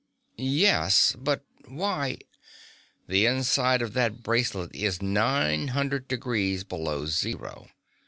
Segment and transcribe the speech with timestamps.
[0.35, 2.17] "Yes, but why"
[3.07, 7.69] "The inside of that bracelet is nine hundred degrees below zero.